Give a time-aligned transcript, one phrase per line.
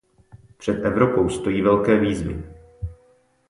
[0.57, 2.43] Před Evropou stojí velké výzvy.